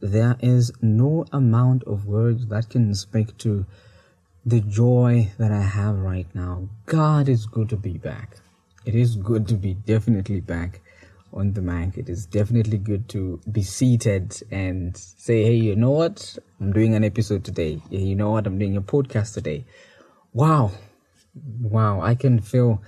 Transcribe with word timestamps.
there 0.00 0.36
is 0.40 0.72
no 0.80 1.24
amount 1.32 1.84
of 1.84 2.06
words 2.06 2.46
that 2.48 2.68
can 2.68 2.94
speak 2.94 3.36
to 3.38 3.66
the 4.44 4.60
joy 4.60 5.32
that 5.38 5.50
I 5.50 5.62
have 5.62 5.96
right 5.96 6.26
now. 6.34 6.68
God 6.84 7.28
is 7.28 7.46
good 7.46 7.68
to 7.70 7.76
be 7.76 7.98
back. 7.98 8.36
It 8.84 8.94
is 8.94 9.16
good 9.16 9.48
to 9.48 9.54
be 9.54 9.74
definitely 9.74 10.40
back 10.40 10.80
on 11.32 11.54
the 11.54 11.62
mic. 11.62 11.98
It 11.98 12.08
is 12.08 12.26
definitely 12.26 12.78
good 12.78 13.08
to 13.10 13.40
be 13.50 13.62
seated 13.62 14.40
and 14.50 14.96
say, 14.96 15.42
hey, 15.42 15.54
you 15.54 15.74
know 15.74 15.90
what? 15.90 16.38
I'm 16.60 16.72
doing 16.72 16.94
an 16.94 17.02
episode 17.02 17.44
today. 17.44 17.80
You 17.90 18.14
know 18.14 18.30
what? 18.30 18.46
I'm 18.46 18.58
doing 18.58 18.76
a 18.76 18.82
podcast 18.82 19.34
today. 19.34 19.64
Wow. 20.32 20.70
Wow. 21.60 22.00
I 22.00 22.14
can 22.14 22.40
feel 22.40 22.82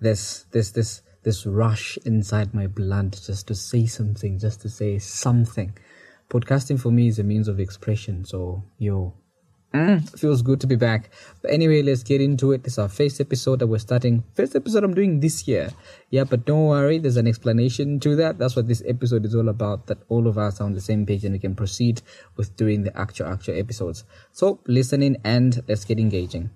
this, 0.00 0.46
this, 0.50 0.72
this, 0.72 1.02
this 1.22 1.46
rush 1.46 1.96
inside 2.04 2.52
my 2.52 2.66
blood 2.66 3.16
just 3.24 3.46
to 3.48 3.54
say 3.54 3.86
something, 3.86 4.38
just 4.38 4.62
to 4.62 4.68
say 4.68 4.98
something. 4.98 5.76
Podcasting 6.34 6.80
for 6.80 6.90
me 6.90 7.06
is 7.06 7.20
a 7.20 7.22
means 7.22 7.46
of 7.46 7.60
expression. 7.60 8.24
So, 8.24 8.64
yo, 8.78 9.14
Mm, 9.74 10.08
feels 10.16 10.40
good 10.40 10.60
to 10.60 10.68
be 10.68 10.76
back. 10.76 11.10
But 11.42 11.50
anyway, 11.50 11.82
let's 11.82 12.04
get 12.04 12.20
into 12.20 12.52
it. 12.52 12.62
This 12.62 12.74
is 12.74 12.78
our 12.78 12.88
first 12.88 13.20
episode 13.20 13.58
that 13.58 13.66
we're 13.66 13.78
starting. 13.78 14.22
First 14.34 14.54
episode 14.54 14.84
I'm 14.84 14.94
doing 14.94 15.18
this 15.18 15.48
year. 15.48 15.70
Yeah, 16.10 16.22
but 16.22 16.44
don't 16.44 16.66
worry, 16.66 16.98
there's 16.98 17.16
an 17.16 17.26
explanation 17.26 17.98
to 18.00 18.14
that. 18.14 18.38
That's 18.38 18.54
what 18.54 18.68
this 18.68 18.84
episode 18.86 19.26
is 19.26 19.34
all 19.34 19.48
about. 19.48 19.88
That 19.88 19.98
all 20.08 20.28
of 20.28 20.38
us 20.38 20.60
are 20.60 20.64
on 20.64 20.74
the 20.74 20.80
same 20.80 21.04
page 21.04 21.24
and 21.24 21.32
we 21.32 21.40
can 21.40 21.56
proceed 21.56 22.02
with 22.36 22.56
doing 22.56 22.84
the 22.84 22.96
actual 22.96 23.26
actual 23.26 23.58
episodes. 23.58 24.04
So 24.30 24.60
listen 24.68 25.02
in 25.02 25.18
and 25.24 25.60
let's 25.66 25.84
get 25.84 25.98
engaging. 25.98 26.50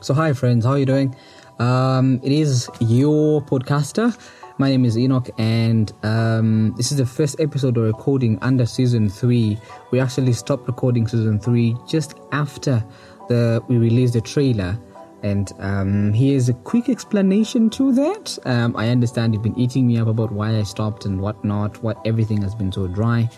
So 0.00 0.14
hi 0.14 0.34
friends, 0.34 0.64
how 0.66 0.72
are 0.72 0.78
you 0.78 0.86
doing? 0.86 1.16
Um, 1.58 2.20
it 2.22 2.32
is 2.32 2.68
your 2.80 3.42
podcaster 3.42 4.16
my 4.58 4.70
name 4.70 4.84
is 4.84 4.96
Enoch, 4.96 5.28
and 5.36 5.92
um, 6.04 6.74
this 6.76 6.92
is 6.92 6.98
the 6.98 7.06
first 7.06 7.40
episode 7.40 7.76
of 7.76 7.84
recording 7.84 8.38
under 8.40 8.64
season 8.66 9.08
three. 9.08 9.58
We 9.90 9.98
actually 9.98 10.32
stopped 10.32 10.68
recording 10.68 11.08
season 11.08 11.40
three 11.40 11.76
just 11.88 12.14
after 12.30 12.84
the 13.28 13.62
we 13.68 13.78
released 13.78 14.12
the 14.12 14.20
trailer. 14.20 14.78
And 15.24 15.50
um, 15.58 16.12
here's 16.12 16.50
a 16.50 16.52
quick 16.52 16.88
explanation 16.90 17.70
to 17.70 17.92
that. 17.94 18.38
Um, 18.44 18.76
I 18.76 18.90
understand 18.90 19.32
you've 19.32 19.42
been 19.42 19.58
eating 19.58 19.86
me 19.86 19.98
up 19.98 20.06
about 20.06 20.30
why 20.30 20.54
I 20.56 20.62
stopped 20.64 21.06
and 21.06 21.18
whatnot, 21.18 21.82
what 21.82 21.98
everything 22.04 22.42
has 22.42 22.54
been 22.54 22.70
so 22.70 22.86
dry 22.86 23.28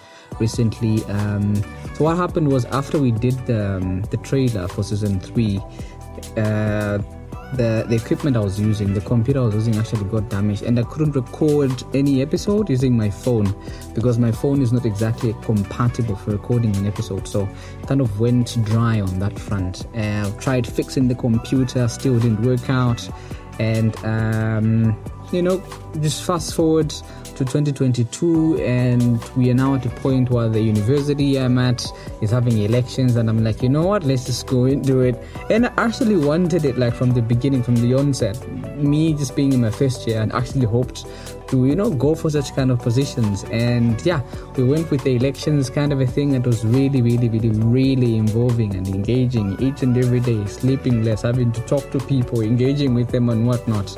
recently. 0.41 1.05
Um, 1.05 1.55
so 1.95 2.05
what 2.05 2.17
happened 2.17 2.49
was 2.49 2.65
after 2.67 2.99
we 2.99 3.13
did 3.13 3.35
the 3.47 3.77
um, 3.77 4.03
the 4.11 4.19
trailer 4.19 4.69
for 4.69 4.83
season 4.83 5.19
three, 5.19 5.61
uh, 6.37 6.99
the 7.55 7.85
the 7.89 7.97
equipment 7.97 8.37
I 8.37 8.41
was 8.41 8.61
using, 8.61 8.93
the 8.93 9.01
computer 9.01 9.41
I 9.41 9.45
was 9.45 9.55
using 9.55 9.77
actually 9.77 10.05
got 10.05 10.29
damaged, 10.29 10.63
and 10.63 10.79
I 10.79 10.83
couldn't 10.83 11.13
record 11.13 11.83
any 11.95 12.23
episode 12.23 12.69
using 12.69 12.97
my 12.97 13.11
phone 13.11 13.55
because 13.95 14.19
my 14.19 14.33
phone 14.33 14.63
is 14.63 14.73
not 14.73 14.85
exactly 14.85 15.35
compatible 15.43 16.17
for 16.17 16.33
recording 16.33 16.75
an 16.77 16.87
episode. 16.87 17.27
So 17.29 17.49
kind 17.87 18.01
of 18.01 18.21
went 18.21 18.63
dry 18.65 19.01
on 19.01 19.19
that 19.21 19.39
front. 19.39 19.87
Uh, 19.97 20.31
tried 20.39 20.67
fixing 20.67 21.09
the 21.09 21.15
computer, 21.15 21.89
still 21.89 22.19
didn't 22.19 22.43
work 22.43 22.69
out, 22.69 23.09
and 23.59 23.97
um, 24.05 24.97
you 25.33 25.43
know, 25.43 25.63
just 26.01 26.25
fast 26.25 26.55
forward 26.55 26.93
to 27.37 27.45
2022 27.45 28.63
and 28.63 29.23
we 29.37 29.51
are 29.51 29.55
now 29.55 29.75
at 29.75 29.85
a 29.85 29.91
point 29.91 30.31
where 30.31 30.49
the 30.49 30.61
university 30.61 31.39
I'm 31.39 31.59
at 31.59 31.87
is 32.23 32.31
having 32.31 32.63
elections 32.63 33.15
and 33.17 33.29
I'm 33.29 33.45
like 33.45 33.63
you 33.63 33.69
know 33.69 33.85
what 33.85 34.05
let's 34.05 34.25
just 34.25 34.47
go 34.47 34.65
into 34.65 35.01
it. 35.01 35.23
And 35.51 35.67
I 35.67 35.73
actually 35.77 36.17
wanted 36.17 36.65
it 36.65 36.79
like 36.79 36.95
from 36.95 37.13
the 37.13 37.21
beginning 37.21 37.63
from 37.63 37.77
the 37.77 37.93
onset. 37.95 38.37
Me 38.79 39.13
just 39.13 39.37
being 39.37 39.53
in 39.53 39.61
my 39.61 39.71
first 39.71 40.07
year 40.07 40.23
and 40.23 40.33
actually 40.33 40.65
hoped 40.65 41.05
to 41.49 41.67
you 41.67 41.77
know 41.77 41.91
go 41.91 42.15
for 42.15 42.31
such 42.31 42.55
kind 42.55 42.71
of 42.71 42.79
positions. 42.79 43.45
And 43.45 44.01
yeah 44.07 44.23
we 44.57 44.65
went 44.65 44.91
with 44.91 45.05
the 45.05 45.17
elections 45.17 45.69
kind 45.69 45.93
of 45.93 46.01
a 46.01 46.07
thing. 46.07 46.35
It 46.35 46.47
was 46.47 46.65
really 46.65 47.03
really 47.03 47.29
really 47.29 47.51
really 47.51 48.17
involving 48.17 48.75
and 48.75 48.89
engaging 48.89 49.61
each 49.61 49.83
and 49.83 49.97
every 49.99 50.21
day 50.21 50.47
sleeping 50.47 51.05
less 51.05 51.21
having 51.21 51.53
to 51.53 51.61
talk 51.63 51.91
to 51.91 51.99
people 51.99 52.41
engaging 52.41 52.95
with 52.95 53.11
them 53.11 53.29
and 53.29 53.47
whatnot 53.47 53.95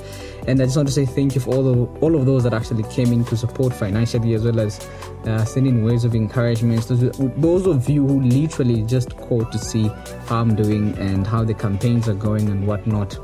and 0.48 0.62
I 0.62 0.64
just 0.64 0.76
want 0.76 0.88
to 0.88 0.94
say 0.94 1.04
thank 1.04 1.34
you 1.34 1.42
for 1.42 1.54
all 1.54 1.68
of, 1.68 2.02
all 2.02 2.16
of 2.16 2.24
those 2.24 2.42
that 2.44 2.54
actually 2.54 2.84
came 2.84 3.12
in 3.12 3.22
to 3.26 3.36
support 3.36 3.74
financially 3.74 4.32
as 4.32 4.44
well 4.44 4.60
as 4.60 4.80
uh, 5.26 5.44
sending 5.44 5.84
words 5.84 6.04
of 6.04 6.14
encouragement. 6.14 6.88
Those, 6.88 7.10
those 7.36 7.66
of 7.66 7.88
you 7.88 8.06
who 8.06 8.22
literally 8.22 8.82
just 8.82 9.14
called 9.18 9.52
to 9.52 9.58
see 9.58 9.88
how 10.26 10.40
I'm 10.40 10.56
doing 10.56 10.96
and 10.96 11.26
how 11.26 11.44
the 11.44 11.52
campaigns 11.52 12.08
are 12.08 12.14
going 12.14 12.48
and 12.48 12.66
whatnot 12.66 13.18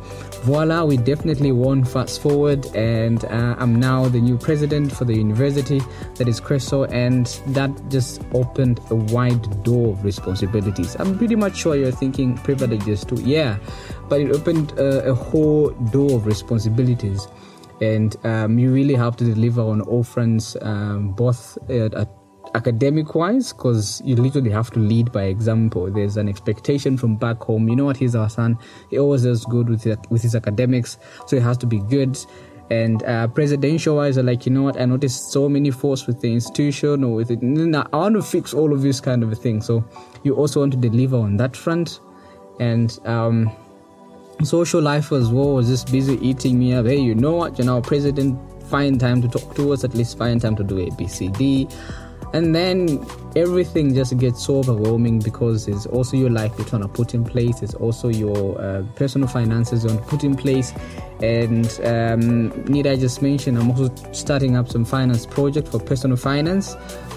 voila, 0.45 0.85
we 0.85 0.99
definitely 0.99 1.53
won 1.53 1.83
fast 1.85 2.21
forward, 2.21 2.67
and 2.77 3.25
uh, 3.25 3.57
I'm 3.59 3.81
now 3.81 4.09
the 4.09 4.21
new 4.21 4.37
president 4.37 4.93
for 4.93 5.07
the 5.07 5.15
university 5.15 5.81
that 6.17 6.29
is 6.29 6.39
Chreso, 6.39 6.87
and 6.93 7.27
that 7.55 7.71
just 7.89 8.21
opened 8.35 8.79
a 8.91 8.95
wide 8.95 9.65
door 9.65 9.95
of 9.95 10.05
responsibilities. 10.05 10.97
I'm 10.99 11.17
pretty 11.17 11.35
much 11.35 11.57
sure 11.57 11.77
you're 11.77 11.91
thinking 11.91 12.37
privileges 12.37 13.07
too, 13.07 13.17
yeah, 13.23 13.57
but 14.09 14.21
it 14.21 14.31
opened 14.33 14.73
a, 14.79 15.11
a 15.11 15.15
whole 15.15 15.71
door 15.71 16.17
of 16.17 16.27
responsibilities. 16.27 17.29
And 17.81 18.17
um, 18.25 18.59
you 18.59 18.73
really 18.73 18.95
have 18.95 19.17
to 19.17 19.25
deliver 19.25 19.61
on 19.61 19.81
all 19.83 20.05
fronts, 20.05 20.57
um, 20.63 21.13
both 21.13 21.59
at 21.69 22.09
academic 22.55 23.15
wise 23.15 23.53
because 23.53 24.01
you 24.05 24.15
literally 24.15 24.51
have 24.51 24.71
to 24.71 24.79
lead 24.79 25.11
by 25.11 25.25
example 25.25 25.91
there's 25.91 26.17
an 26.17 26.29
expectation 26.29 26.97
from 26.97 27.17
back 27.17 27.43
home 27.43 27.69
you 27.69 27.75
know 27.75 27.85
what 27.85 27.97
he's 27.97 28.15
our 28.15 28.31
son 28.31 28.57
he 28.91 28.99
always 28.99 29.25
does 29.25 29.45
good 29.47 29.69
with 29.69 29.83
his, 29.83 29.97
with 30.09 30.23
his 30.23 30.37
academics 30.37 30.97
so 31.27 31.37
he 31.37 31.43
has 31.43 31.57
to 31.59 31.67
be 31.67 31.81
good 31.81 32.17
and 32.71 33.03
uh, 33.03 33.29
presidential 33.29 33.97
wise, 33.97 34.17
like, 34.17 34.47
you 34.47 34.53
know 34.53 34.63
what, 34.63 34.81
I 34.81 34.87
noticed 34.87 35.31
so 35.31 35.49
many 35.49 35.71
faults 35.71 36.07
with 36.07 36.21
the 36.21 36.33
institution 36.33 37.05
or 37.05 37.15
with 37.15 37.31
it. 37.31 37.41
I 37.43 37.97
want 37.97 38.15
to 38.15 38.23
fix 38.23 38.55
all 38.55 38.73
of 38.73 38.81
this 38.81 39.01
kind 39.01 39.23
of 39.23 39.31
a 39.31 39.35
thing. 39.35 39.61
So 39.61 39.85
you 40.23 40.35
also 40.35 40.61
want 40.61 40.73
to 40.73 40.79
deliver 40.79 41.17
on 41.17 41.37
that 41.37 41.57
front. 41.57 42.01
And 42.61 42.99
um, 43.05 43.53
social 44.43 44.81
life 44.81 45.13
as 45.13 45.29
well 45.29 45.55
was 45.55 45.69
just 45.69 45.91
busy 45.91 46.19
eating 46.27 46.59
me 46.59 46.75
up. 46.75 46.87
Hey, 46.87 46.99
you 46.99 47.15
know 47.15 47.33
what, 47.33 47.59
you're 47.59 47.67
now 47.67 47.81
president, 47.81 48.39
find 48.65 48.99
time 48.99 49.23
to 49.23 49.29
talk 49.29 49.55
to 49.57 49.73
us, 49.73 49.85
at 49.85 49.95
least 49.95 50.19
find 50.19 50.41
time 50.41 50.57
to 50.57 50.65
do 50.65 50.79
A, 50.79 50.91
B, 50.97 51.07
C, 51.07 51.29
D. 51.29 51.69
And 52.33 52.53
then 52.53 53.07
everything 53.37 53.95
just 53.95 54.19
gets 54.19 54.45
so 54.45 54.57
overwhelming 54.57 55.21
because 55.21 55.69
it's 55.69 55.87
also 55.87 56.17
your 56.17 56.31
life 56.31 56.53
you're 56.59 56.67
trying 56.67 56.83
to 56.83 56.89
put 56.89 57.15
in 57.15 57.23
place. 57.23 57.63
It's 57.63 57.75
also 57.75 58.09
your 58.09 58.61
uh, 58.61 58.83
personal 58.97 59.29
finances 59.29 59.85
you 59.85 59.91
want 59.91 60.03
to 60.03 60.09
put 60.09 60.25
in 60.25 60.35
place. 60.35 60.73
And 61.23 61.67
um, 61.85 62.65
need 62.65 62.87
i 62.87 62.97
just 62.97 63.23
mention 63.23 63.57
i'm 63.57 63.71
also 63.71 63.95
starting 64.13 64.57
up 64.57 64.69
some 64.69 64.85
finance 64.85 65.27
project 65.27 65.69
for 65.69 65.79
personal 65.79 66.17
finance 66.17 66.75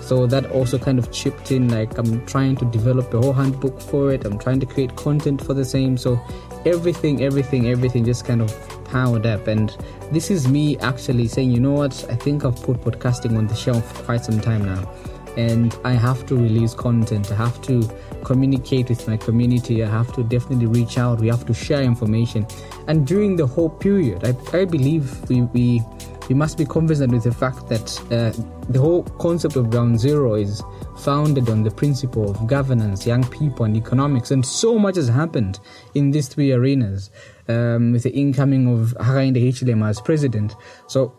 so 0.07 0.25
that 0.25 0.50
also 0.51 0.78
kind 0.78 0.97
of 0.97 1.12
chipped 1.12 1.51
in 1.51 1.68
like 1.69 1.97
i'm 1.97 2.25
trying 2.25 2.56
to 2.56 2.66
develop 2.66 3.13
a 3.13 3.19
whole 3.19 3.34
handbook 3.34 3.81
for 3.81 4.12
it 4.12 4.25
i'm 4.25 4.38
trying 4.40 4.59
to 4.59 4.66
create 4.66 4.95
content 4.95 5.44
for 5.44 5.53
the 5.53 5.66
same 5.66 5.97
so 5.97 6.19
everything 6.66 7.23
everything 7.23 7.68
everything 7.68 8.06
just 8.06 8.25
kind 8.25 8.41
of 8.41 8.53
powered 8.85 9.25
up 9.25 9.47
and 9.47 9.78
this 10.12 10.31
is 10.31 10.47
me 10.47 10.78
actually 10.79 11.28
saying 11.28 11.51
you 11.51 11.59
know 11.59 11.73
what 11.73 12.06
i 12.09 12.16
think 12.16 12.45
i've 12.45 12.62
put 12.63 12.79
podcasting 12.81 13.38
on 13.38 13.47
the 13.47 13.56
shelf 13.56 13.97
for 13.97 14.03
quite 14.03 14.23
some 14.23 14.40
time 14.40 14.63
now 14.63 14.90
and 15.35 15.78
I 15.84 15.91
have 15.91 16.25
to 16.25 16.35
release 16.35 16.74
content. 16.74 17.31
I 17.31 17.35
have 17.35 17.62
to 17.62 17.88
communicate 18.24 18.89
with 18.89 19.07
my 19.07 19.18
community. 19.18 19.84
I 19.84 19.88
have 19.88 20.12
to 20.13 20.24
definitely 20.24 20.66
reach 20.66 20.97
out. 20.97 21.19
We 21.19 21.28
have 21.28 21.45
to 21.45 21.53
share 21.53 21.84
information. 21.84 22.47
And 22.88 23.06
during 23.06 23.35
the 23.35 23.45
whole 23.45 23.69
period, 23.69 24.25
I, 24.25 24.62
I 24.62 24.66
believe 24.66 25.29
we, 25.29 25.44
we 25.44 25.84
we 26.28 26.35
must 26.35 26.57
be 26.57 26.66
cognizant 26.66 27.13
with 27.13 27.24
the 27.24 27.34
fact 27.34 27.69
that 27.69 27.88
uh, 28.12 28.34
the 28.69 28.79
whole 28.79 29.03
concept 29.03 29.55
of 29.55 29.69
ground 29.69 30.00
zero 30.00 30.35
is 30.35 30.61
founded 31.00 31.50
on 31.50 31.63
the 31.63 31.72
principle 31.72 32.29
of 32.29 32.47
governance, 32.47 33.05
young 33.05 33.23
people, 33.29 33.66
and 33.66 33.78
economics. 33.78 34.31
And 34.31 34.45
so 34.45 34.78
much 34.78 34.95
has 34.95 35.07
happened 35.07 35.59
in 35.94 36.11
these 36.11 36.28
three 36.28 36.51
arenas 36.51 37.09
um, 37.47 37.94
with 37.94 38.03
the 38.03 38.13
incoming 38.13 38.67
of 38.67 38.94
Hakainde 39.00 39.38
Hichilema 39.38 39.89
as 39.89 40.01
president. 40.01 40.56
So 40.88 41.13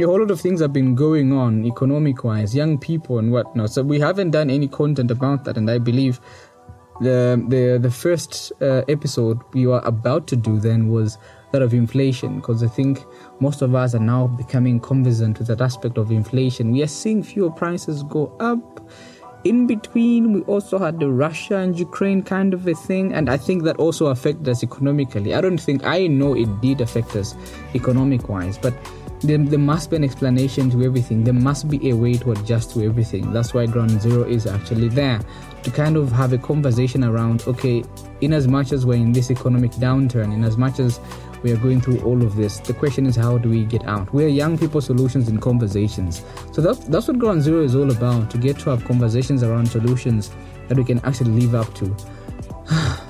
a 0.00 0.04
whole 0.04 0.20
lot 0.20 0.30
of 0.30 0.40
things 0.40 0.60
have 0.60 0.72
been 0.72 0.94
going 0.94 1.32
on 1.32 1.64
economic 1.64 2.24
wise, 2.24 2.54
young 2.54 2.78
people 2.78 3.18
and 3.18 3.30
whatnot. 3.30 3.70
So 3.70 3.82
we 3.82 4.00
haven't 4.00 4.30
done 4.30 4.50
any 4.50 4.66
content 4.66 5.10
about 5.10 5.44
that, 5.44 5.56
and 5.56 5.70
I 5.70 5.78
believe 5.78 6.20
the 7.00 7.42
the 7.48 7.78
the 7.80 7.90
first 7.90 8.52
uh, 8.60 8.82
episode 8.88 9.38
we 9.52 9.66
were 9.66 9.82
about 9.84 10.26
to 10.28 10.36
do 10.36 10.58
then 10.58 10.88
was 10.88 11.18
that 11.52 11.62
of 11.62 11.74
inflation 11.74 12.36
because 12.36 12.62
I 12.62 12.68
think 12.68 13.04
most 13.40 13.62
of 13.62 13.74
us 13.74 13.94
are 13.94 14.00
now 14.00 14.26
becoming 14.26 14.80
conversant 14.80 15.38
with 15.38 15.48
that 15.48 15.60
aspect 15.60 15.98
of 15.98 16.10
inflation. 16.10 16.70
We 16.70 16.82
are 16.82 16.88
seeing 16.88 17.22
fuel 17.22 17.50
prices 17.50 18.02
go 18.04 18.32
up. 18.40 18.88
In 19.42 19.66
between, 19.66 20.34
we 20.34 20.42
also 20.42 20.78
had 20.78 21.00
the 21.00 21.08
Russia 21.08 21.56
and 21.56 21.78
Ukraine 21.78 22.22
kind 22.22 22.52
of 22.52 22.68
a 22.68 22.74
thing, 22.74 23.14
and 23.14 23.30
I 23.30 23.38
think 23.38 23.62
that 23.62 23.76
also 23.76 24.08
affected 24.08 24.46
us 24.50 24.62
economically. 24.62 25.34
I 25.34 25.40
don't 25.40 25.56
think 25.56 25.82
I 25.82 26.08
know 26.08 26.34
it 26.36 26.60
did 26.60 26.82
affect 26.82 27.16
us 27.16 27.34
economic 27.74 28.28
wise, 28.28 28.58
but 28.58 28.74
there, 29.20 29.38
there 29.38 29.58
must 29.58 29.90
be 29.90 29.96
an 29.96 30.04
explanation 30.04 30.70
to 30.70 30.82
everything. 30.82 31.24
There 31.24 31.34
must 31.34 31.68
be 31.68 31.90
a 31.90 31.96
way 31.96 32.14
to 32.14 32.32
adjust 32.32 32.72
to 32.74 32.84
everything. 32.84 33.32
That's 33.32 33.52
why 33.52 33.66
Ground 33.66 34.00
Zero 34.00 34.24
is 34.24 34.46
actually 34.46 34.88
there 34.88 35.20
to 35.62 35.70
kind 35.70 35.96
of 35.96 36.10
have 36.12 36.32
a 36.32 36.38
conversation 36.38 37.04
around 37.04 37.44
okay, 37.46 37.84
in 38.20 38.32
as 38.32 38.48
much 38.48 38.72
as 38.72 38.86
we're 38.86 38.94
in 38.94 39.12
this 39.12 39.30
economic 39.30 39.72
downturn, 39.72 40.32
in 40.32 40.44
as 40.44 40.56
much 40.56 40.78
as 40.80 41.00
we 41.42 41.52
are 41.52 41.56
going 41.56 41.80
through 41.80 42.00
all 42.02 42.22
of 42.22 42.36
this. 42.36 42.58
The 42.60 42.74
question 42.74 43.06
is, 43.06 43.16
how 43.16 43.38
do 43.38 43.48
we 43.48 43.64
get 43.64 43.86
out? 43.86 44.12
We're 44.12 44.28
young 44.28 44.58
people 44.58 44.80
solutions 44.80 45.28
in 45.28 45.38
conversations. 45.38 46.22
So 46.52 46.60
that's, 46.60 46.78
that's 46.80 47.08
what 47.08 47.18
Ground 47.18 47.42
Zero 47.42 47.62
is 47.62 47.74
all 47.74 47.90
about 47.90 48.30
to 48.30 48.38
get 48.38 48.58
to 48.60 48.70
have 48.70 48.84
conversations 48.84 49.42
around 49.42 49.66
solutions 49.66 50.30
that 50.68 50.76
we 50.76 50.84
can 50.84 51.00
actually 51.04 51.32
live 51.40 51.54
up 51.54 51.72
to. 51.74 51.96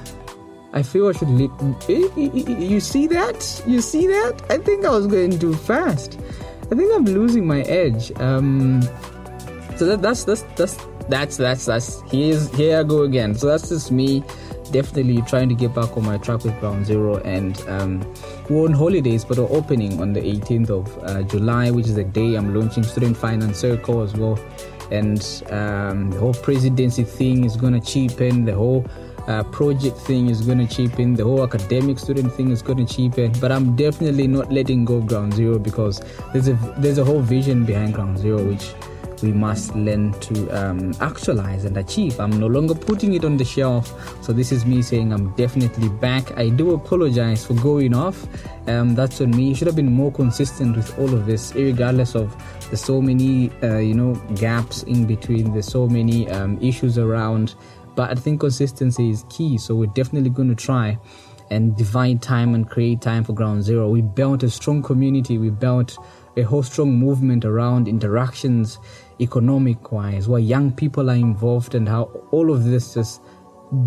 I 0.72 0.82
feel 0.82 1.08
I 1.08 1.12
should 1.12 1.28
live. 1.28 1.50
You 1.88 2.80
see 2.80 3.08
that? 3.08 3.62
You 3.66 3.80
see 3.80 4.06
that? 4.06 4.40
I 4.48 4.58
think 4.58 4.84
I 4.84 4.90
was 4.90 5.08
going 5.08 5.38
too 5.38 5.54
fast. 5.54 6.18
I 6.70 6.76
think 6.76 6.94
I'm 6.94 7.04
losing 7.04 7.46
my 7.46 7.62
edge. 7.62 8.12
Um, 8.20 8.80
so 9.76 9.86
that, 9.86 10.02
that's 10.02 10.22
that's 10.24 10.42
that's 10.54 10.76
that's 11.08 11.36
that's 11.36 11.66
that's 11.66 12.02
here's 12.02 12.54
here 12.54 12.78
I 12.78 12.82
go 12.84 13.02
again. 13.02 13.34
So 13.34 13.48
that's 13.48 13.68
just 13.68 13.90
me 13.90 14.22
definitely 14.70 15.22
trying 15.22 15.48
to 15.48 15.54
get 15.54 15.74
back 15.74 15.96
on 15.96 16.04
my 16.04 16.18
track 16.18 16.44
with 16.44 16.58
Ground 16.60 16.86
Zero. 16.86 17.18
And 17.18 17.60
um, 17.68 18.14
we're 18.48 18.64
on 18.64 18.72
holidays, 18.72 19.24
but 19.24 19.38
we're 19.38 19.50
opening 19.50 20.00
on 20.00 20.12
the 20.12 20.20
18th 20.20 20.70
of 20.70 21.04
uh, 21.04 21.22
July, 21.22 21.70
which 21.70 21.86
is 21.86 21.94
the 21.94 22.04
day 22.04 22.36
I'm 22.36 22.54
launching 22.54 22.82
Student 22.82 23.16
Finance 23.16 23.58
Circle 23.58 24.02
as 24.02 24.14
well. 24.14 24.38
And 24.90 25.20
um, 25.50 26.10
the 26.10 26.18
whole 26.18 26.34
presidency 26.34 27.04
thing 27.04 27.44
is 27.44 27.56
going 27.56 27.78
to 27.78 27.80
cheapen. 27.80 28.44
The 28.44 28.54
whole 28.54 28.84
uh, 29.28 29.44
project 29.44 29.96
thing 29.98 30.28
is 30.28 30.40
going 30.42 30.58
to 30.58 30.66
cheapen. 30.66 31.14
The 31.14 31.24
whole 31.24 31.42
academic 31.44 31.98
student 31.98 32.32
thing 32.34 32.50
is 32.50 32.62
going 32.62 32.84
to 32.84 32.92
cheapen. 32.92 33.32
But 33.40 33.52
I'm 33.52 33.76
definitely 33.76 34.26
not 34.26 34.52
letting 34.52 34.84
go 34.84 34.96
of 34.96 35.06
Ground 35.06 35.34
Zero 35.34 35.58
because 35.58 36.02
there's 36.32 36.48
a 36.48 36.54
there's 36.78 36.98
a 36.98 37.04
whole 37.04 37.20
vision 37.20 37.64
behind 37.64 37.94
Ground 37.94 38.18
Zero, 38.18 38.42
which 38.42 38.72
we 39.22 39.32
must 39.32 39.74
learn 39.74 40.12
to 40.20 40.48
um, 40.50 40.94
actualize 41.00 41.64
and 41.64 41.76
achieve. 41.76 42.18
I'm 42.20 42.38
no 42.38 42.46
longer 42.46 42.74
putting 42.74 43.14
it 43.14 43.24
on 43.24 43.36
the 43.36 43.44
shelf. 43.44 43.92
So 44.24 44.32
this 44.32 44.52
is 44.52 44.64
me 44.64 44.82
saying 44.82 45.12
I'm 45.12 45.30
definitely 45.36 45.88
back. 45.88 46.36
I 46.36 46.48
do 46.48 46.74
apologize 46.74 47.44
for 47.46 47.54
going 47.54 47.94
off. 47.94 48.26
Um, 48.68 48.94
that's 48.94 49.20
on 49.20 49.30
me. 49.30 49.54
Should 49.54 49.66
have 49.66 49.76
been 49.76 49.92
more 49.92 50.12
consistent 50.12 50.76
with 50.76 50.98
all 50.98 51.12
of 51.12 51.26
this, 51.26 51.54
regardless 51.54 52.14
of 52.14 52.34
the 52.70 52.76
so 52.76 53.00
many 53.00 53.50
uh, 53.62 53.78
you 53.78 53.94
know 53.94 54.14
gaps 54.36 54.82
in 54.84 55.06
between. 55.06 55.52
There's 55.52 55.66
so 55.66 55.86
many 55.86 56.28
um, 56.30 56.58
issues 56.62 56.98
around. 56.98 57.54
But 57.96 58.10
I 58.10 58.14
think 58.14 58.40
consistency 58.40 59.10
is 59.10 59.24
key. 59.28 59.58
So 59.58 59.74
we're 59.74 59.86
definitely 59.86 60.30
going 60.30 60.48
to 60.48 60.54
try 60.54 60.98
and 61.50 61.76
divide 61.76 62.22
time 62.22 62.54
and 62.54 62.68
create 62.68 63.00
time 63.00 63.24
for 63.24 63.32
Ground 63.32 63.64
Zero. 63.64 63.88
We 63.88 64.02
built 64.02 64.42
a 64.42 64.50
strong 64.50 64.82
community. 64.82 65.36
We 65.36 65.50
built 65.50 65.98
a 66.36 66.42
whole 66.42 66.62
strong 66.62 66.94
movement 66.94 67.44
around 67.44 67.88
interactions 67.88 68.78
economic 69.20 69.92
wise, 69.92 70.28
where 70.28 70.40
young 70.40 70.72
people 70.72 71.10
are 71.10 71.16
involved, 71.16 71.74
and 71.74 71.88
how 71.88 72.04
all 72.30 72.50
of 72.50 72.64
this 72.64 72.94
just 72.94 73.20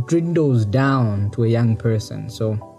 dwindles 0.07 0.65
down 0.65 1.29
to 1.31 1.43
a 1.43 1.47
young 1.47 1.75
person. 1.75 2.29
So 2.29 2.69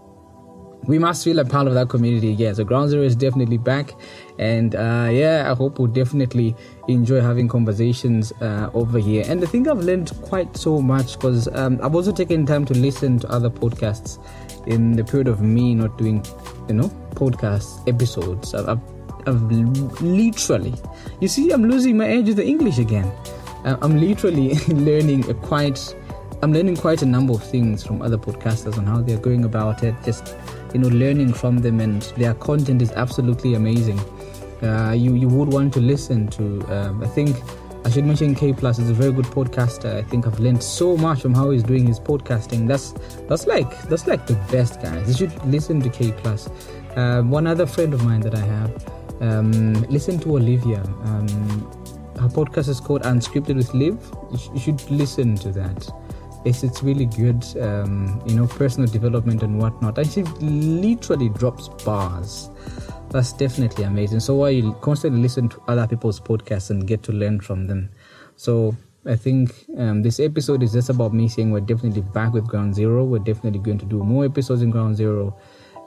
we 0.86 0.98
must 0.98 1.24
feel 1.24 1.38
a 1.38 1.44
part 1.44 1.66
of 1.66 1.74
that 1.74 1.88
community 1.88 2.32
again. 2.32 2.54
So 2.54 2.64
Ground 2.64 2.90
Zero 2.90 3.02
is 3.02 3.16
definitely 3.16 3.58
back, 3.58 3.92
and 4.38 4.74
uh, 4.74 5.08
yeah, 5.10 5.50
I 5.50 5.54
hope 5.54 5.78
we'll 5.78 5.88
definitely 5.88 6.54
enjoy 6.88 7.20
having 7.20 7.48
conversations 7.48 8.32
uh, 8.40 8.70
over 8.74 8.98
here. 8.98 9.24
And 9.26 9.42
I 9.42 9.46
think 9.46 9.68
I've 9.68 9.78
learned 9.78 10.12
quite 10.22 10.56
so 10.56 10.80
much 10.80 11.14
because 11.14 11.48
um, 11.54 11.80
I've 11.82 11.94
also 11.94 12.12
taken 12.12 12.46
time 12.46 12.64
to 12.66 12.74
listen 12.74 13.18
to 13.20 13.28
other 13.28 13.50
podcasts 13.50 14.18
in 14.66 14.92
the 14.92 15.04
period 15.04 15.28
of 15.28 15.40
me 15.40 15.74
not 15.74 15.96
doing, 15.98 16.24
you 16.68 16.74
know, 16.74 16.88
podcast 17.14 17.86
episodes. 17.88 18.54
I've, 18.54 18.68
I've 18.68 18.80
literally, 19.32 20.74
you 21.20 21.28
see, 21.28 21.50
I'm 21.50 21.64
losing 21.64 21.96
my 21.96 22.06
edge 22.06 22.28
with 22.28 22.36
the 22.36 22.46
English 22.46 22.78
again. 22.78 23.06
Uh, 23.64 23.76
I'm 23.80 23.98
literally 23.98 24.54
learning 24.68 25.28
a 25.30 25.34
quite, 25.34 25.96
I'm 26.42 26.52
learning 26.52 26.76
quite 26.76 27.02
a 27.02 27.06
number 27.06 27.32
of 27.32 27.42
things 27.42 27.84
from 27.84 28.02
other 28.02 28.18
podcasters 28.18 28.76
on 28.76 28.86
how 28.86 29.00
they're 29.00 29.18
going 29.18 29.44
about 29.44 29.82
it. 29.82 29.94
Just 30.04 30.36
you 30.74 30.80
know, 30.80 30.88
learning 30.88 31.32
from 31.32 31.58
them, 31.58 31.80
and 31.80 32.02
their 32.16 32.34
content 32.34 32.82
is 32.82 32.92
absolutely 32.92 33.54
amazing. 33.54 33.98
Uh, 34.62 34.92
you 34.92 35.14
you 35.14 35.28
would 35.28 35.52
want 35.52 35.72
to 35.74 35.80
listen 35.80 36.28
to. 36.28 36.60
Um, 36.74 37.02
I 37.02 37.06
think 37.06 37.36
I 37.84 37.90
should 37.90 38.04
mention 38.06 38.34
K 38.34 38.52
Plus 38.52 38.78
is 38.78 38.90
a 38.90 38.94
very 38.94 39.12
good 39.12 39.26
podcaster. 39.26 39.96
I 39.96 40.02
think 40.02 40.26
I've 40.26 40.40
learned 40.40 40.62
so 40.62 40.96
much 40.96 41.20
from 41.20 41.34
how 41.34 41.50
he's 41.50 41.62
doing 41.62 41.86
his 41.86 42.00
podcasting. 42.00 42.66
That's 42.66 42.92
that's 43.28 43.46
like 43.46 43.82
that's 43.84 44.06
like 44.06 44.26
the 44.26 44.34
best 44.50 44.80
guys. 44.82 45.06
You 45.08 45.28
should 45.28 45.44
listen 45.46 45.80
to 45.82 45.88
K 45.88 46.12
Plus. 46.12 46.48
Uh, 46.96 47.22
one 47.22 47.46
other 47.46 47.66
friend 47.66 47.92
of 47.92 48.04
mine 48.04 48.20
that 48.20 48.34
I 48.34 48.44
have 48.44 49.03
um, 49.20 49.74
listen 49.84 50.18
to 50.20 50.36
Olivia. 50.36 50.82
Um, 51.04 51.28
her 52.20 52.28
podcast 52.28 52.68
is 52.68 52.80
called 52.80 53.02
Unscripted 53.02 53.56
with 53.56 53.72
Liv. 53.74 53.98
You, 54.30 54.38
sh- 54.38 54.48
you 54.54 54.60
should 54.60 54.90
listen 54.90 55.36
to 55.36 55.50
that. 55.52 55.90
It's, 56.44 56.62
it's 56.62 56.82
really 56.82 57.06
good, 57.06 57.44
um, 57.60 58.22
you 58.26 58.34
know, 58.34 58.46
personal 58.46 58.88
development 58.88 59.42
and 59.42 59.58
whatnot. 59.58 59.98
And 59.98 60.10
she 60.10 60.22
literally 60.40 61.30
drops 61.30 61.68
bars. 61.84 62.50
That's 63.10 63.32
definitely 63.32 63.84
amazing. 63.84 64.20
So 64.20 64.34
while 64.34 64.50
you 64.50 64.72
constantly 64.82 65.20
listen 65.20 65.48
to 65.48 65.62
other 65.68 65.86
people's 65.86 66.20
podcasts 66.20 66.70
and 66.70 66.86
get 66.86 67.02
to 67.04 67.12
learn 67.12 67.40
from 67.40 67.66
them. 67.66 67.90
So 68.36 68.76
I 69.06 69.16
think 69.16 69.66
um, 69.76 70.02
this 70.02 70.18
episode 70.18 70.62
is 70.62 70.72
just 70.72 70.88
about 70.88 71.12
me 71.12 71.28
saying 71.28 71.50
we're 71.50 71.60
definitely 71.60 72.02
back 72.02 72.32
with 72.32 72.46
Ground 72.46 72.74
Zero. 72.74 73.04
We're 73.04 73.18
definitely 73.18 73.60
going 73.60 73.78
to 73.78 73.84
do 73.86 74.02
more 74.02 74.24
episodes 74.24 74.62
in 74.62 74.70
Ground 74.70 74.96
Zero, 74.96 75.36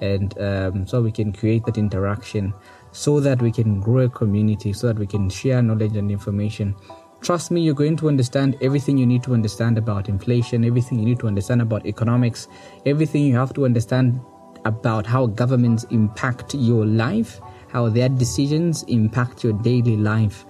and 0.02 0.38
um, 0.40 0.86
so 0.86 1.02
we 1.02 1.12
can 1.12 1.34
create 1.34 1.66
that 1.66 1.80
interaction 1.80 2.54
so 2.98 3.20
that 3.20 3.40
we 3.44 3.52
can 3.52 3.80
grow 3.80 4.06
a 4.06 4.10
community, 4.10 4.74
so 4.74 4.88
that 4.88 4.98
we 4.98 5.06
can 5.06 5.30
share 5.30 5.62
knowledge 5.62 5.96
and 5.96 6.10
information. 6.10 6.76
Trust 7.22 7.52
me, 7.52 7.62
you're 7.62 7.76
going 7.76 7.96
to 7.98 8.08
understand 8.08 8.58
everything 8.60 8.98
you 8.98 9.06
need 9.06 9.22
to 9.22 9.36
understand 9.36 9.78
about 9.78 10.10
inflation, 10.10 10.66
everything 10.66 10.98
you 10.98 11.06
need 11.06 11.20
to 11.20 11.28
understand 11.28 11.62
about 11.62 11.86
economics, 11.86 12.48
everything 12.88 13.24
you 13.24 13.36
have 13.36 13.54
to 13.54 13.66
understand 13.66 14.20
about 14.66 15.06
how 15.06 15.28
governments 15.28 15.86
impact 15.92 16.56
your 16.56 16.88
life, 16.88 17.40
how 17.68 17.88
their 17.88 18.10
decisions 18.10 18.82
impact 18.88 19.44
your 19.44 19.54
daily 19.54 19.96
life. 19.96 20.46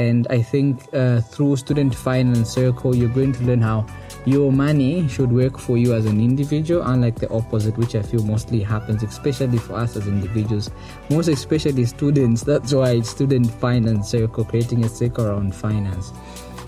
And 0.00 0.26
I 0.30 0.40
think 0.40 0.88
uh, 0.94 1.20
through 1.20 1.56
Student 1.56 1.94
Finance 1.94 2.48
Circle, 2.48 2.96
you're 2.96 3.10
going 3.10 3.34
to 3.34 3.42
learn 3.44 3.60
how 3.60 3.84
your 4.24 4.50
money 4.50 5.06
should 5.08 5.30
work 5.30 5.58
for 5.58 5.76
you 5.76 5.92
as 5.92 6.06
an 6.06 6.18
individual, 6.20 6.80
unlike 6.80 7.16
the 7.16 7.28
opposite, 7.28 7.76
which 7.76 7.94
I 7.94 8.00
feel 8.00 8.22
mostly 8.22 8.62
happens, 8.62 9.02
especially 9.02 9.58
for 9.58 9.74
us 9.74 9.96
as 9.96 10.08
individuals, 10.08 10.70
most 11.10 11.28
especially 11.28 11.84
students. 11.84 12.42
That's 12.44 12.72
why 12.72 12.92
it's 12.92 13.10
Student 13.10 13.50
Finance 13.50 14.08
Circle, 14.08 14.46
creating 14.46 14.86
a 14.86 14.88
circle 14.88 15.26
around 15.26 15.54
finance. 15.54 16.14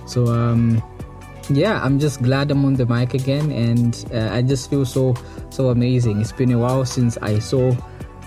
So, 0.04 0.26
um, 0.26 0.82
yeah, 1.48 1.82
I'm 1.82 1.98
just 1.98 2.20
glad 2.20 2.50
I'm 2.50 2.66
on 2.66 2.74
the 2.74 2.84
mic 2.84 3.14
again, 3.14 3.50
and 3.50 4.04
uh, 4.12 4.28
I 4.30 4.42
just 4.42 4.68
feel 4.68 4.84
so 4.84 5.14
so 5.48 5.70
amazing. 5.70 6.20
It's 6.20 6.32
been 6.32 6.52
a 6.52 6.58
while 6.58 6.84
since 6.84 7.16
I 7.22 7.38
saw, 7.38 7.74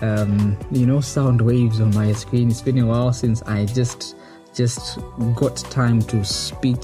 um, 0.02 0.58
you 0.72 0.88
know, 0.88 1.00
sound 1.00 1.42
waves 1.42 1.80
on 1.80 1.94
my 1.94 2.12
screen. 2.14 2.50
It's 2.50 2.64
been 2.64 2.80
a 2.80 2.88
while 2.88 3.14
since 3.14 3.44
I 3.44 3.66
just 3.66 4.16
just 4.56 5.00
got 5.36 5.58
time 5.58 6.02
to 6.04 6.24
speak 6.24 6.80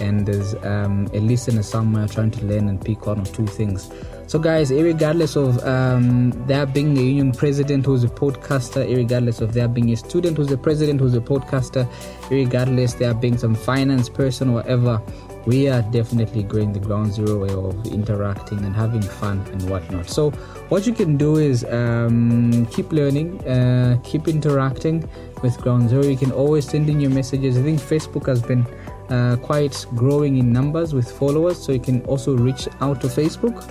and 0.00 0.26
there's 0.26 0.54
um, 0.64 1.08
a 1.12 1.20
listener 1.20 1.62
somewhere 1.62 2.08
trying 2.08 2.30
to 2.30 2.44
learn 2.44 2.68
and 2.68 2.80
pick 2.84 3.06
one 3.06 3.20
or 3.20 3.24
two 3.26 3.46
things. 3.46 3.90
So, 4.26 4.38
guys, 4.38 4.70
regardless 4.70 5.36
of 5.36 5.62
um, 5.64 6.30
there 6.46 6.64
being 6.64 6.96
a 6.96 7.02
union 7.02 7.32
president 7.32 7.84
who's 7.84 8.02
a 8.02 8.08
podcaster, 8.08 8.88
regardless 8.96 9.40
of 9.40 9.52
there 9.52 9.68
being 9.68 9.92
a 9.92 9.96
student 9.96 10.38
who's 10.38 10.50
a 10.50 10.56
president 10.56 11.00
who's 11.00 11.14
a 11.14 11.20
podcaster, 11.20 11.86
regardless 12.30 12.94
there 12.94 13.14
being 13.14 13.36
some 13.36 13.54
finance 13.54 14.08
person 14.08 14.50
or 14.50 14.54
whatever, 14.54 15.02
we 15.46 15.68
are 15.68 15.82
definitely 15.82 16.42
going 16.42 16.72
the 16.72 16.78
ground 16.78 17.12
zero 17.12 17.38
way 17.38 17.52
of 17.52 17.86
interacting 17.86 18.64
and 18.64 18.74
having 18.74 19.02
fun 19.02 19.38
and 19.52 19.68
whatnot. 19.68 20.08
So, 20.08 20.30
what 20.68 20.86
you 20.86 20.92
can 20.92 21.16
do 21.16 21.36
is 21.36 21.64
um, 21.64 22.66
keep 22.66 22.92
learning, 22.92 23.46
uh, 23.46 23.98
keep 24.04 24.28
interacting 24.28 25.08
with 25.42 25.60
Ground 25.60 25.90
Zero. 25.90 26.04
You 26.04 26.16
can 26.16 26.32
always 26.32 26.68
send 26.68 26.88
in 26.88 27.00
your 27.00 27.10
messages. 27.10 27.58
I 27.58 27.62
think 27.62 27.80
Facebook 27.80 28.26
has 28.26 28.40
been 28.40 28.66
uh, 29.10 29.36
quite 29.36 29.84
growing 29.96 30.38
in 30.38 30.52
numbers 30.52 30.94
with 30.94 31.10
followers, 31.10 31.62
so 31.62 31.72
you 31.72 31.80
can 31.80 32.02
also 32.02 32.36
reach 32.36 32.68
out 32.80 33.00
to 33.00 33.08
Facebook. 33.08 33.68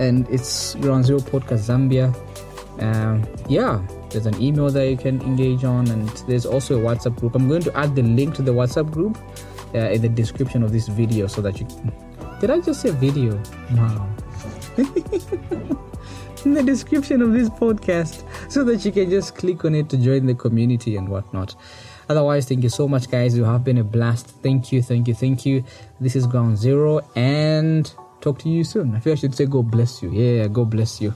And 0.00 0.28
it's 0.28 0.74
Ground 0.76 1.06
Zero 1.06 1.20
Podcast 1.20 1.70
Zambia. 1.70 2.14
Uh, 2.80 3.24
yeah, 3.48 3.80
there's 4.10 4.26
an 4.26 4.40
email 4.42 4.68
that 4.70 4.88
you 4.88 4.96
can 4.96 5.22
engage 5.22 5.64
on, 5.64 5.88
and 5.88 6.08
there's 6.28 6.44
also 6.44 6.78
a 6.78 6.82
WhatsApp 6.82 7.18
group. 7.18 7.34
I'm 7.34 7.48
going 7.48 7.62
to 7.62 7.76
add 7.76 7.94
the 7.94 8.02
link 8.02 8.34
to 8.36 8.42
the 8.42 8.52
WhatsApp 8.52 8.90
group 8.90 9.16
uh, 9.74 9.90
in 9.90 10.02
the 10.02 10.08
description 10.08 10.62
of 10.62 10.72
this 10.72 10.88
video 10.88 11.26
so 11.26 11.40
that 11.42 11.60
you. 11.60 11.66
Did 12.40 12.50
I 12.50 12.60
just 12.60 12.80
say 12.80 12.90
video? 12.90 13.40
Wow. 13.72 14.08
in 16.44 16.52
the 16.52 16.62
description 16.62 17.22
of 17.22 17.32
this 17.32 17.48
podcast 17.48 18.22
so 18.50 18.64
that 18.64 18.84
you 18.84 18.92
can 18.92 19.08
just 19.10 19.34
click 19.34 19.64
on 19.64 19.74
it 19.74 19.88
to 19.88 19.96
join 19.96 20.26
the 20.26 20.34
community 20.34 20.96
and 20.96 21.08
whatnot. 21.08 21.54
Otherwise, 22.08 22.46
thank 22.46 22.62
you 22.62 22.68
so 22.68 22.86
much, 22.86 23.10
guys. 23.10 23.36
You 23.36 23.44
have 23.44 23.64
been 23.64 23.78
a 23.78 23.84
blast. 23.84 24.28
Thank 24.42 24.72
you, 24.72 24.82
thank 24.82 25.08
you, 25.08 25.14
thank 25.14 25.46
you. 25.46 25.64
This 26.00 26.16
is 26.16 26.26
Ground 26.26 26.58
Zero, 26.58 27.00
and 27.16 27.90
talk 28.20 28.38
to 28.40 28.48
you 28.48 28.62
soon. 28.62 28.94
I 28.94 29.00
feel 29.00 29.14
I 29.14 29.16
should 29.16 29.34
say 29.34 29.46
God 29.46 29.70
bless 29.70 30.02
you. 30.02 30.10
Yeah, 30.12 30.48
God 30.48 30.70
bless 30.70 31.00
you. 31.00 31.14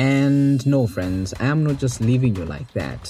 And 0.00 0.66
no, 0.66 0.86
friends, 0.86 1.34
I 1.40 1.44
am 1.44 1.62
not 1.62 1.76
just 1.76 2.00
leaving 2.00 2.34
you 2.34 2.46
like 2.46 2.72
that. 2.72 3.02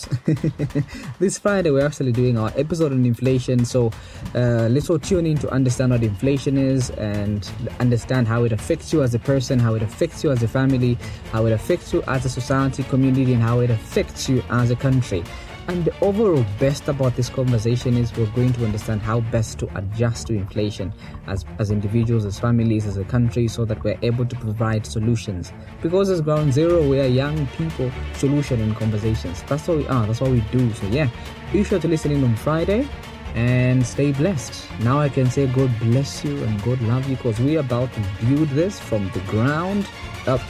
this 1.21 1.39
Friday, 1.39 1.71
we're 1.71 1.87
actually 1.87 2.11
doing 2.11 2.37
our 2.37 2.53
episode 2.57 2.91
on 2.91 3.07
inflation. 3.07 3.65
So 3.65 3.93
uh, 4.35 4.67
let's 4.69 4.91
all 4.91 4.99
tune 4.99 5.25
in 5.25 5.39
to 5.39 5.49
understand 5.51 5.93
what 5.93 6.03
inflation 6.03 6.59
is 6.59 6.91
and 6.91 7.49
understand 7.79 8.27
how 8.27 8.43
it 8.43 8.51
affects 8.51 8.93
you 8.93 9.05
as 9.05 9.15
a 9.15 9.21
person, 9.21 9.61
how 9.61 9.75
it 9.75 9.83
affects 9.83 10.25
you 10.25 10.33
as 10.33 10.43
a 10.43 10.49
family, 10.49 10.99
how 11.31 11.47
it 11.47 11.53
affects 11.53 11.93
you 11.93 12.03
as 12.09 12.25
a 12.25 12.29
society, 12.29 12.83
community, 12.83 13.35
and 13.35 13.43
how 13.43 13.61
it 13.61 13.71
affects 13.71 14.29
you 14.29 14.43
as 14.51 14.73
a 14.73 14.77
country. 14.77 15.23
And 15.69 15.85
the 15.85 15.99
overall 16.01 16.45
best 16.59 16.89
about 16.89 17.15
this 17.17 17.29
conversation 17.29 17.97
is 17.97 18.17
we're 18.17 18.27
going 18.27 18.53
to 18.55 18.65
understand 18.65 19.03
how 19.03 19.21
best 19.21 19.59
to 19.61 19.79
adjust 19.79 20.27
to 20.27 20.35
inflation 20.35 20.93
as, 21.27 21.45
as 21.59 21.71
individuals, 21.71 22.25
as 22.25 22.41
families, 22.41 22.87
as 22.87 22.97
a 22.97 23.05
country, 23.05 23.47
so 23.47 23.65
that 23.65 23.83
we're 23.85 23.99
able 24.03 24.27
to 24.27 24.37
provide 24.37 24.85
solutions. 24.85 25.53
Because 25.81 26.11
as 26.11 26.21
ground 26.21 26.53
zero, 26.53 26.89
we 26.89 26.99
are 27.01 27.07
young 27.07 27.47
people 27.49 27.91
solution 28.15 28.61
in 28.61 28.75
conversations. 28.75 29.43
That's 29.45 29.69
what 29.69 29.79
we 29.79 29.87
are, 29.87 30.07
that's 30.07 30.21
what 30.21 30.31
we 30.31 30.41
do. 30.53 30.73
So 30.75 30.87
yeah, 30.89 31.09
be 31.53 31.63
sure 31.63 31.79
to 31.79 31.89
listen 31.89 32.11
in 32.11 32.25
on 32.25 32.35
Friday 32.37 32.89
and 33.35 33.87
stay 33.87 34.13
blessed. 34.13 34.69
Now 34.81 34.99
I 34.99 35.09
can 35.09 35.31
say 35.31 35.47
God 35.47 35.71
bless 35.79 36.25
you 36.25 36.43
and 36.43 36.63
God 36.63 36.81
love 36.83 37.09
you 37.09 37.17
because 37.17 37.39
we're 37.39 37.61
about 37.61 37.93
to 37.93 38.01
build 38.25 38.49
this 38.51 38.81
from 38.81 39.09
the 39.11 39.21
ground 39.21 39.87
up. 40.27 40.41